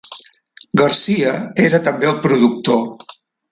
Garcia 0.81 1.35
era 1.65 1.83
també 1.89 2.11
el 2.15 2.19
productor. 2.25 3.15